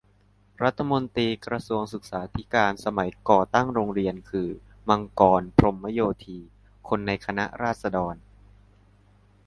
[0.63, 4.49] รัฐมนตรีกระทรวงศึกษาธิการสมัยก่อตั้งโรงเรียนคือ
[4.89, 6.39] มังกร พรหมโยธี
[6.87, 8.15] คนในคณะราษฎร